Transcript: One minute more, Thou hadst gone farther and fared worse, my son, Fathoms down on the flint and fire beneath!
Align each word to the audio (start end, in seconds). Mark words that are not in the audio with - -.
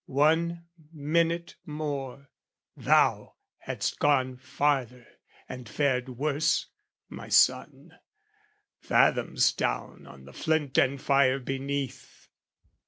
One 0.07 0.65
minute 0.91 1.57
more, 1.63 2.31
Thou 2.75 3.35
hadst 3.59 3.99
gone 3.99 4.37
farther 4.37 5.05
and 5.47 5.69
fared 5.69 6.09
worse, 6.17 6.65
my 7.07 7.29
son, 7.29 7.99
Fathoms 8.79 9.53
down 9.53 10.07
on 10.07 10.25
the 10.25 10.33
flint 10.33 10.79
and 10.79 10.99
fire 10.99 11.37
beneath! 11.37 12.29